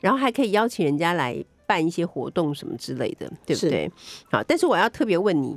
[0.00, 3.90] 然后还可以邀请人家来办一些活动什么之类的，对不对？
[4.30, 5.56] 好，但是我要特别问你。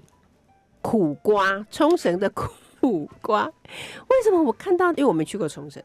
[0.85, 4.89] 苦瓜，冲绳的苦瓜，为什么我看到？
[4.91, 5.81] 因为我没去过冲绳，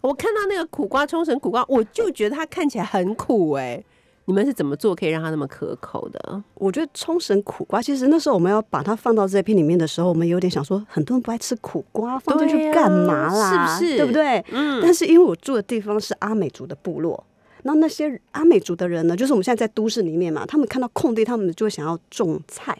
[0.00, 3.80] 我看到那个苦瓜，冲绳苦瓜，我就觉得它看起来很苦哎。
[4.24, 6.42] 你们是怎么做可以让它那么可口的？
[6.54, 13.78] 我觉得冲绳苦瓜，其实那时候我们要把它放到这片里面的时候，我们有点想说，很多人不爱吃苦瓜，放进去干嘛啦？
[13.78, 13.96] 是不是？
[13.98, 14.44] 对不对？
[14.50, 14.80] 嗯。
[14.82, 17.24] 但是因为我住的地方是阿美族的部落，
[17.62, 22.76] 那那些阿美族的人呢，就是我们现在在都市里面嘛，他们看到空地，他们就会想要种菜。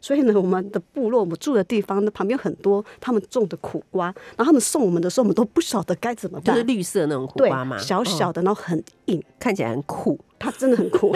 [0.00, 4.06] 所以呢，我们的部落，我们住的地方，那旁边很多他们种的苦瓜，
[4.36, 6.54] 然后他们送我们的时候，我们都不晓得该怎么办。
[6.54, 11.14] 就是绿色那种苦瓜嘛，小小的，然后很硬，看起来很苦，它真的很苦。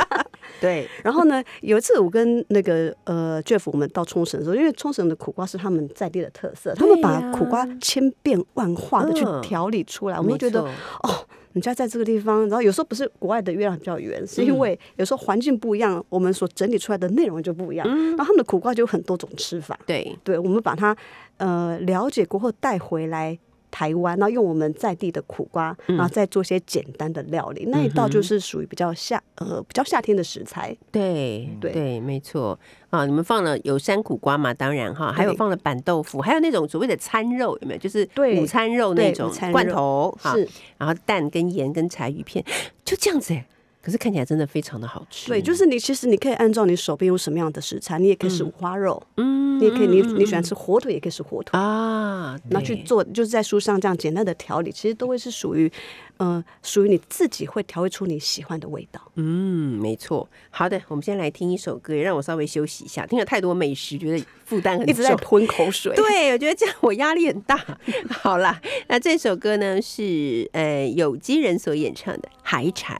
[0.60, 0.88] 对。
[1.02, 10.62] 然后呢，有一次我跟那个呃 Jeff 我们到冲绳的时候，因为冲绳的苦瓜是他们在地的特色，他们把苦瓜千变万化的去调理出来，我们觉得
[11.02, 11.26] 哦。
[11.54, 17.88] 人家在这个地方，然后有时候不是国外的月亮比较圆，是因为有时候环境不一样，我们所整理出来的内容就不一样。
[17.88, 19.78] 然后他们的苦瓜就有很多种吃法。
[19.86, 20.94] 对，对，我们把它
[21.38, 23.38] 呃了解过后带回来。
[23.74, 30.76] 台湾，然后用我们在地的苦瓜，然后再做些简单的料理，那一道就是属于比较夏呃比较夏天的食材。
[30.92, 32.56] 对对对，没错
[32.90, 33.04] 啊！
[33.04, 34.54] 你们放了有山苦瓜嘛？
[34.54, 37.80] 当然哈，还有放了板豆腐，还有那种所谓的餐肉，有没有？
[37.80, 38.08] 就是
[38.40, 42.44] 午餐肉那种罐头是，然后蛋跟盐跟柴鱼片，
[42.84, 43.44] 就这样子哎。
[43.84, 45.28] 可是看起来真的非常的好吃。
[45.28, 55.70] 对，就是你其实你可以按照你手边有什么样的食材，你也可以是五花肉，嗯，你也可以你你喜欢吃火腿也可以是火腿啊，那去做就是在书上这样简单的调理，其实都会是属于，
[56.16, 59.00] 呃，属于你自己会调味出你喜欢的味道。
[59.16, 60.26] 嗯，没错。
[60.48, 65.92] 好的，我们先来听一首歌，也让我稍微休息一下，听了太多美食，觉得负担很重，一直在吞口水。
[65.96, 67.62] 对，我觉得这样我压力很大。
[68.08, 72.96] 好啦，那这首歌呢是呃有机人所演唱的《海产》。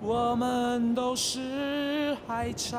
[0.00, 2.78] 我们都是海产。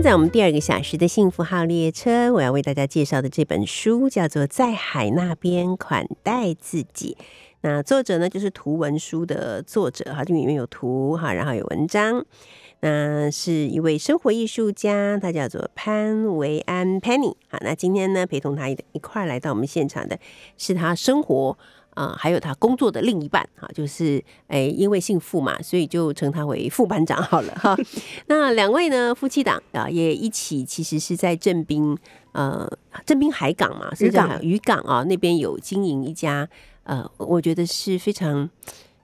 [0.00, 7.16] 在我们第二个小时的幸福号列车，我要为大家介绍的这本书叫做《在海那边款待自己》。
[7.62, 12.24] 那作者呢，就是图文书的作者哈，这里面有图哈，然后有文章。
[12.80, 17.34] 那是一位生活艺术家，他叫做潘维安 Penny。
[17.48, 20.16] 好，那今天呢，陪同他一一块来到我们现场的
[20.56, 21.58] 是他生活。
[21.98, 27.76] 啊，还有他工作的另一半哈，就是哎，因为姓傅嘛，所以就称他为副班长好了哈。
[28.28, 31.98] 那两位呢，夫妻档啊，也一起其实是在正滨
[32.30, 32.70] 呃
[33.04, 36.48] 正滨海港嘛，渔港渔港啊那边有经营一家
[36.84, 38.48] 呃，我觉得是非常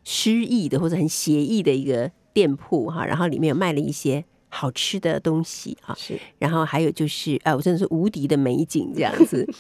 [0.05, 3.05] 诗意的或者很写意的一个店铺哈。
[3.05, 6.17] 然后里面有卖了一些好吃的东西啊，是。
[6.39, 9.45] 然后还有就是哎，我真的是无敌的美景这样子。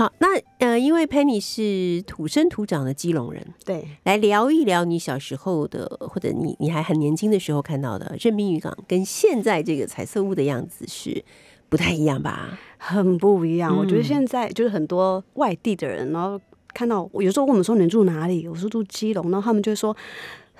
[0.00, 0.28] 好，那
[0.60, 11.22] 呃，因为 Penny 是土生土长的基隆人，对，来聊一聊你小时候的，或者你你还很年轻的时候看到的任滨渔港，跟现在这个彩色屋的样子是
[11.68, 12.58] 不太一样吧？
[12.78, 13.76] 很不一样。
[13.76, 16.40] 我觉得现在就是很多外地的人，然后
[16.72, 19.94] 看到我有时候问我们说你住哪里，我说住基隆，然后他们就会说。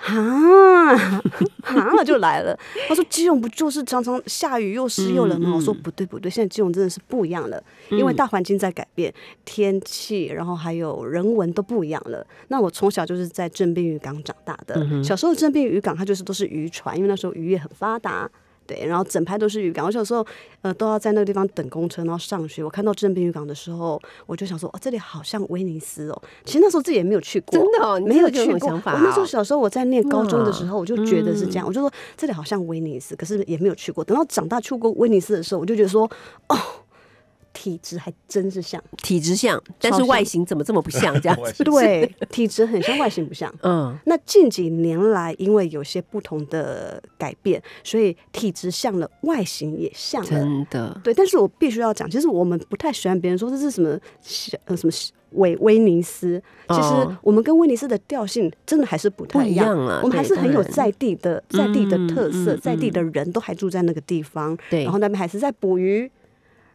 [0.03, 0.92] 啊
[1.62, 2.59] 啊就来了！
[2.88, 5.55] 他说基隆不就是常常下雨又湿又冷吗？
[5.55, 9.12] 我说不对不对，现在基隆真的是不一样了，因为大环境在改变，
[9.44, 12.26] 天气，然后还有人文都不一样了。
[12.48, 14.74] 那我从小就是在镇滨渔港长大的，
[15.05, 18.28] 小时候镇滨渔港它就是都是渔船，因为那时候渔业很发达。
[18.71, 19.85] 对，然后整排都是渔港。
[19.85, 20.25] 我小时候，
[20.62, 22.62] 呃，都要在那个地方等公车，然后上学。
[22.62, 26.23] 我看到正滨渔港的时候，我就想说，哦，这里好像威尼斯哦。
[26.45, 28.71] 其实那时候自己也没有去过，真的没有去过。
[28.71, 34.05] 我那时候小时候我在念高中的时候，我就觉得是这样，我就说这里好像威尼斯，可是也没有去过。
[34.05, 36.09] 等到长大去过威尼斯的时候，我就觉得说，
[36.49, 36.57] 哦。
[37.53, 41.18] 体质还真是像，体质像，但是外形怎么这么不像？
[41.20, 43.53] 这样子 对，体质很像，外形不像。
[43.62, 50.28] 嗯，那近几年来，因为有些不同的改变，所以体质像了，外形也像了。
[50.28, 51.12] 真的，对。
[51.12, 53.98] 但是我必须要讲，其实我们不太喜欢别人说这是什么，
[54.66, 54.92] 呃，什么
[55.32, 56.40] 威威尼斯。
[56.68, 60.01] 其实我们跟威尼斯的调性真的还是不太一样啊。
[60.03, 64.57] 我们还是很有在地的，在地的特色，在地的人都还住在那个地方。
[64.70, 66.11] 对，然后那边还是在捕鱼。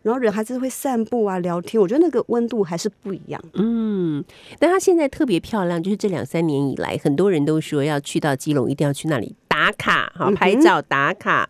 [0.06, 1.82] 然后人还是会散步啊，聊天。
[1.82, 3.44] 我觉得那个温度还是不一样。
[3.54, 4.24] 嗯，
[4.60, 11.50] 但它现在特别漂亮，就是这两三年以来，很多人都说要去到基隆，一定要去那里打卡，好拍照打卡。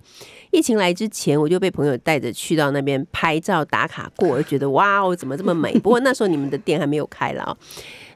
[0.52, 5.74] 疫情来之前，我就被朋友带着去到那边拍照打卡过，我就觉得哇哦，怎么这么美？
[5.80, 7.58] 不过那时候你们的店还没有开了啊。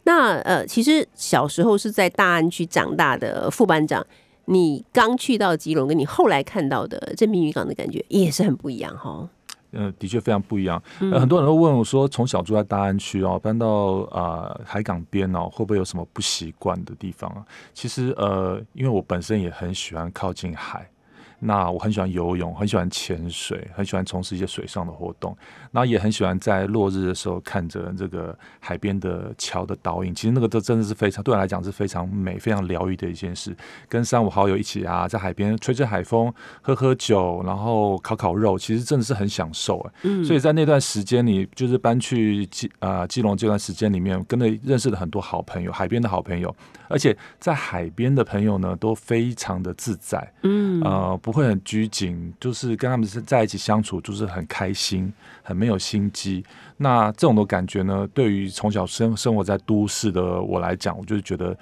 [0.06, 4.08] 那呃，其实小时候是在大安区长大的副班长，
[4.46, 9.28] 你刚去到基隆，跟你后来看到的正滨渔港的感觉也是很不一样哈。
[9.72, 10.82] 呃，的确非常不一样。
[11.00, 13.68] 很多人都问我说，从小住在大安区哦，搬到
[14.12, 17.46] 啊海港边哦，会不会有什么不习惯的地方啊？
[17.74, 20.90] 其实呃，因为我本身也很喜欢靠近海。
[21.40, 25.36] 那我很喜欢游泳，很喜欢潜水，很喜欢从事一些水上的活动。
[25.72, 30.14] 然后也很喜欢在落日的时候看着这个海边的桥的倒影。
[30.14, 33.56] 其实那个都真的是非常对我来讲是非常美、非常疗愈的一件事。
[33.88, 39.94] 跟三五好友一起啊，在海边吹吹海风、喝喝酒，然后烤烤肉，其实真的是很享受哎。
[40.04, 40.26] 嗯。
[40.26, 46.54] 所以在那段时间里，就是搬去基啊基隆这段时间里面，跟着认识了很多好朋友，海边的好朋友。
[46.90, 50.34] 而且在海边的朋友呢，都非常的自在。
[50.44, 50.82] 嗯。
[50.82, 51.20] 呃。
[51.30, 55.14] 不会很拘谨，就是跟他们是在一起相处，就是很开心，
[55.44, 56.44] 很没有心机。
[56.76, 61.56] 那这种的感觉呢，对于从小生生活在都市的我来讲，我就是觉得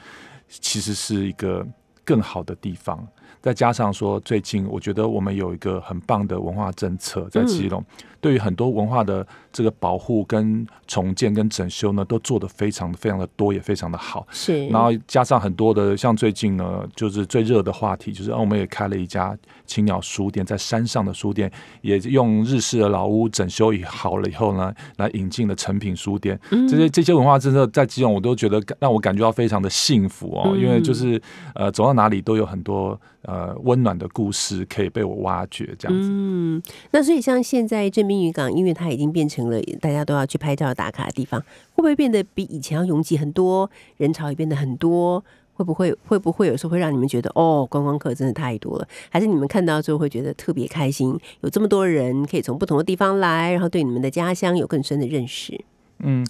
[0.48, 1.68] 其实是一个
[2.06, 3.06] 更好的地方。
[3.42, 7.84] 再加上说，最近我觉得我们有一个很棒的文化政策在基隆。
[8.28, 14.28] 对于很多文化的这个保护、跟重建、跟整修呢，都做得非常非常的多，也非常的好。
[14.32, 21.50] 是，然后加上很多的，像最近呢，就是最热的话题，就是我们也开了一家青鸟书店，在山上的书店，
[21.82, 26.38] 也用日式的老屋整修以好了以后呢，来引进了成品书店。
[26.68, 31.22] 这些这些文化政策在基隆，我都觉得让我感觉到非常的幸福哦，因为就是
[31.56, 36.10] 呃，走到哪里都有很多呃温暖的故事可以被我挖掘，这样子。
[36.12, 36.62] 嗯，
[36.92, 38.08] 那所以像现在这。
[38.18, 43.70] 滨渔港，因为它已经变成了大家都要去拍照打卡的地方，会不会变得比以前要拥挤很多？
[43.98, 48.88] 人潮也变得很多，会不会会不会有时候会让你们觉得哦，观光客真的太多了？
[49.10, 51.16] 还是你们看到之后会觉得特别开心？
[51.42, 55.60] 有这么多人可以从不同的地方来，然后对你们的家乡有更深的认识？
[56.00, 56.26] 嗯，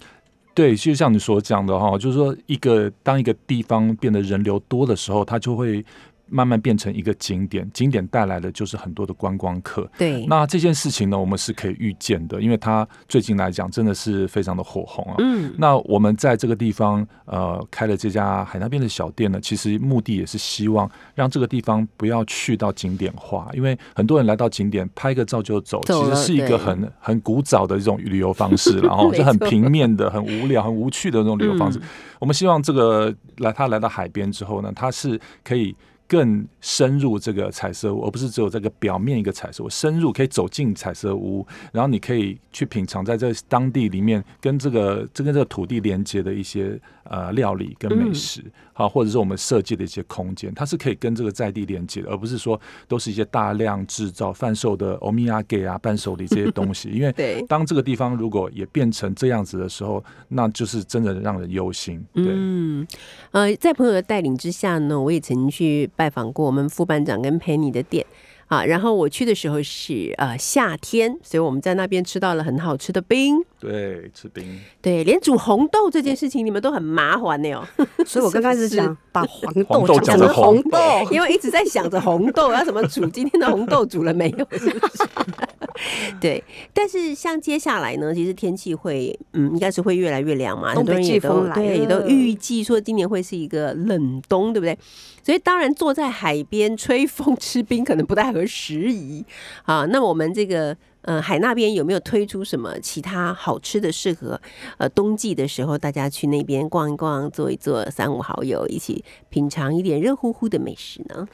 [0.53, 5.85] 对，就像你所讲的哈，就是说一个当一个地方变得人流多的时候，它就会。
[6.29, 9.89] 慢慢变成一个景点，景点带来的就是很多的观光客。
[9.97, 15.15] 对，那这件事情呢，我们是可以预见的，因为它最近来讲真的是非常的火红啊。
[15.19, 31.79] 嗯，那我们在这个地方呃开了这家海那边的小店呢，其实目的也是希望让这个地方不要去到景点化，因为很多人来到景点拍个照就走，其实是一个很很古早的一种旅游方式，然后 就很平面的、很无聊、很无趣的那种旅游方式。
[32.19, 35.75] 我们希望这个来他来到海边之后呢，他是可以。
[36.07, 39.69] 更深入这个彩色屋，而不是只有这个表面一个彩色屋。
[39.69, 48.41] 深入可以走进彩色屋，然后你可以去品尝在这当地里面跟这个这跟这个土地连接的一些呃料理跟美食，
[48.77, 56.89] 好，或者是我们设计的一些空间，它是可以跟这个在地连接的，而不是说都是一些大量制造贩售的欧米亚给啊伴手礼这些东西。
[56.93, 62.05] 因为当这个地方如果也变成这样子的时候，那就是真的让人忧心。
[62.13, 62.87] 对，嗯，
[63.31, 65.89] 呃，在朋友的带领之下呢，我也曾经去。
[65.95, 68.05] 拜访过我们副班长跟 Penny 的店，
[68.47, 73.37] 啊，然后我去的时候是呃夏天，所以我们在那边吃到了很好吃的冰。
[73.59, 74.59] 对，吃冰。
[74.81, 77.67] 对，连煮红豆这件事情你们都很麻烦的哦。
[78.05, 79.21] 所以我刚开始想把
[79.67, 80.79] 黄豆讲成红豆，
[81.11, 83.05] 因为一直在想着红豆要怎么煮。
[83.07, 84.47] 今天的红豆煮了没有？
[84.57, 85.03] 是不是？
[86.19, 86.43] 对，
[86.73, 90.73] 但是像接下来呢，其实天气会，嗯，应该是会越来越凉嘛。
[90.73, 94.77] 很多人也都对，也都预计说今年会是一个冷冬，对不对？
[95.23, 99.25] 所以当然坐在海边吹风 吃冰可能不太合时宜
[99.63, 99.85] 啊。
[99.85, 104.39] 那我们这个，呃，海那边有没有推出什么其他好吃的，适合
[104.77, 111.27] 呃冬季的时候大家去那边逛一逛、坐一坐，三五好友一起品尝一点热乎乎的美食呢？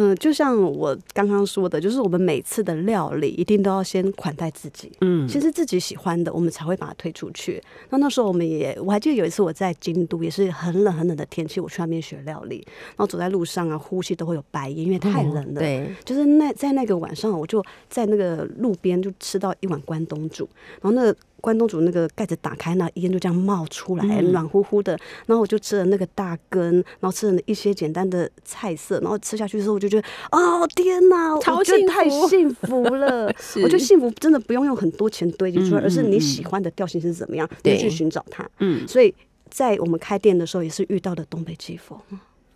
[0.00, 7.60] 嗯，就像我刚刚说的，就是我们每次的料理一定都要先款待自己，嗯，先是自己喜欢的，我们才会把它推出去。
[7.90, 15.60] 那那时候我们也，我还记得有一次我在京都，也是很冷很冷的天气，我去那边学料理，然后走在路上啊，呼吸都会有白烟，因为太冷了。
[15.60, 20.48] 对，就是那在那个晚上，我就在那个路边就吃到一碗关东煮，
[20.80, 21.12] 然后那。
[21.40, 24.98] 关东煮那个盖子打开，那烟就这样冒出来，暖乎乎的。
[25.26, 33.26] 然后我就吃了那个大根，然后吃了一些简单的菜色，然后吃下去之后，我就觉得，哦天哪，我觉得太幸福了。
[33.62, 38.48] 我觉得幸福真的不用用很多钱堆积出来，而是你喜欢的调性是怎么样，你去寻找它。
[38.58, 39.14] 嗯，所以
[39.48, 41.98] 在我们开店的时候，也是遇到了东北季风，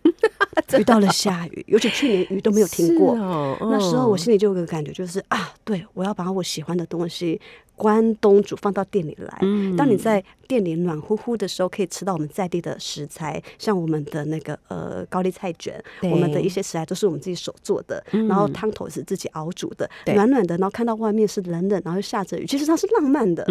[0.77, 3.15] 遇到了下雨，尤其去年雨都没有停过。
[3.61, 7.39] 那时候我心里就有个感觉，就是啊，对我要把我喜欢的东西。
[7.83, 9.39] 关东煮放到店里来，
[9.77, 23.45] 当你在店里暖乎乎的时候，可以吃到我们在地的食材，像我们的那个呃高丽菜卷，我们的一些食材都是我们自己手做的，然后汤头是自己熬煮的，暖暖的，然后看到外面是冷冷，然后又下着雨，其实它是浪漫的，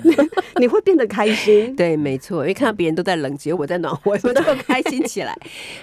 [0.58, 1.74] 你会变得开心。
[1.76, 5.36] 对，没错，因为看到别人都在冷，只有我在暖和，我都开心起来。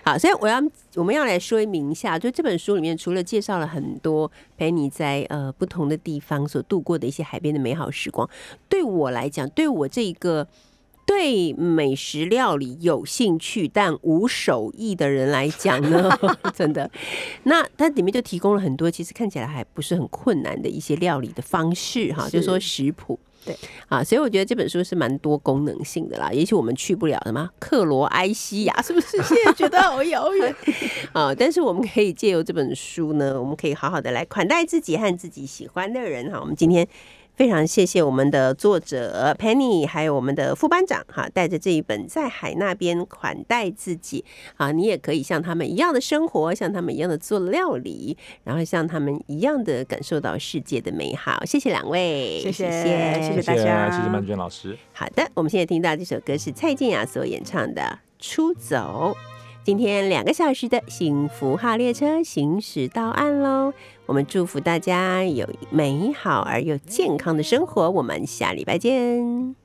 [0.03, 0.59] 好，所以我要
[0.95, 7.73] 我们要来说明一下，就这本书里面除了介绍了很多陪你在呃不同的地方所度过的一些海边的美。
[7.73, 8.29] 好时光，
[8.69, 10.47] 对我来讲，对我这一个
[11.07, 16.07] 对美食料理有兴趣但无手艺的人来讲呢，
[16.53, 16.89] 真的，
[17.45, 23.19] 那它里面就提供了很多其实看起来还不是很困难的一些料理的方式哈，就是说食谱。
[23.45, 26.31] 对，啊，所以我觉得这本书是蛮多功能性的啦。
[26.31, 29.21] 也许我们去不了什么克罗埃西亚，是不是？
[29.23, 30.55] 现在觉得好遥远
[31.13, 31.33] 啊！
[31.35, 36.39] 但是我们可以借由这本书呢，我们可以好好的来款待自己和自己喜欢的人哈。
[36.39, 36.87] 我们今天。
[37.35, 44.23] 非常谢谢我们的作者 Penny，还有我们的副班长哈，带着这一本在海那边款待自己
[44.55, 51.43] 啊，你也可以像他们一样的生活，像他们一样的做料理，然后像他们一样的感受到世界的美好。
[51.43, 54.77] 谢谢两位，谢谢谢谢大家，谢谢曼娟老师。
[54.93, 57.81] 好的，我们现在听到这首歌是蔡健雅所演唱的
[58.23, 59.15] 《出走》。
[59.65, 63.73] 今天两个小时的幸福号列车行驶到岸喽！
[64.05, 67.89] 我们祝福大家有美好而又健康的生活。
[67.89, 69.55] 我们下礼拜见。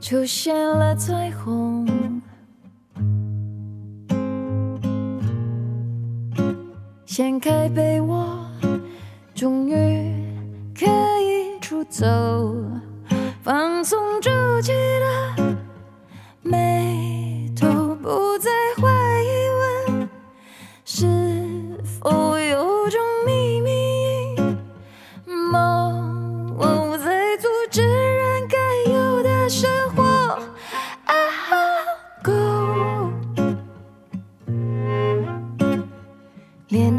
[0.00, 1.86] 出现了彩虹，
[7.06, 8.26] 掀开被窝，
[9.34, 9.74] 终于
[10.78, 10.84] 可
[11.20, 12.06] 以出走，
[13.42, 15.56] 放松住气的
[16.42, 17.94] 眉头。
[18.04, 18.90] 不再怀
[19.22, 19.28] 疑，
[19.94, 20.08] 问
[20.84, 21.06] 是
[22.02, 22.38] 否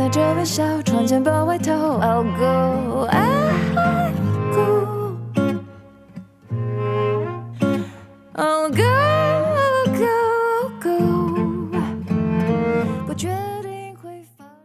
[0.06, 1.74] 带着微笑，穿件薄外套。
[2.00, 3.50] I'll go, I'll
[4.54, 5.18] go,
[8.36, 8.85] I'll go.